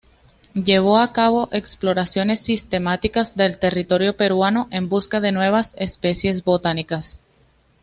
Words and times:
Llevó 0.55 0.97
a 0.97 1.13
cabo 1.13 1.47
exploraciones 1.51 2.39
sistemáticas 2.41 3.35
del 3.35 3.59
territorio 3.59 4.17
peruano 4.17 4.67
en 4.71 4.89
busca 4.89 5.19
de 5.19 5.31
nuevas 5.31 5.75
especies 5.77 6.43
botánicas. 6.43 7.19